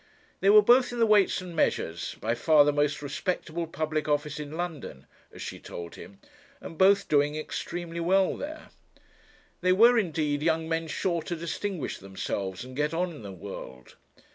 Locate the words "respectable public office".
3.03-4.39